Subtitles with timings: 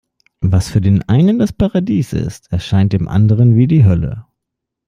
[0.39, 4.25] Was für den einen das Paradies ist, erscheint dem anderem wie die Hölle.